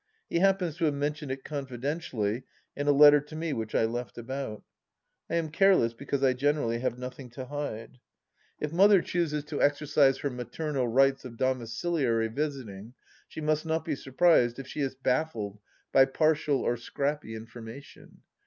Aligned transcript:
He 0.27 0.39
happens 0.39 0.77
to 0.77 0.85
have 0.85 0.95
mentioned 0.95 1.31
it 1.31 1.43
confidentially 1.43 2.41
in 2.75 2.87
a 2.87 2.91
letter 2.91 3.21
to 3.21 3.35
me 3.35 3.53
which 3.53 3.75
I 3.75 3.85
left 3.85 4.17
about. 4.17 4.63
I 5.29 5.35
am 5.35 5.51
careless, 5.51 5.93
because 5.93 6.23
I 6.23 6.29
have 6.29 6.37
generally 6.37 6.79
nothing 6.97 7.29
to 7.29 7.45
hide. 7.45 7.99
If 8.59 8.73
Mother 8.73 9.03
chooses 9.03 9.43
to 9.43 9.57
7 9.57 9.59
98 9.59 9.59
THE 9.59 9.65
LAST 9.65 9.73
DITCH 9.73 9.81
exercise 9.83 10.17
her 10.23 10.29
maternal 10.31 10.87
rights 10.87 11.23
of 11.23 11.37
domiciliary 11.37 12.29
visiting 12.29 12.95
she 13.27 13.41
must 13.41 13.63
not 13.63 13.85
be 13.85 13.93
surprised 13.93 14.57
if 14.57 14.65
she 14.67 14.79
is 14.81 14.95
baflBed 14.95 15.59
by 15.91 16.05
partial 16.05 16.61
or 16.61 16.77
scrappy 16.77 17.35
in 17.35 17.45
formation. 17.45 18.21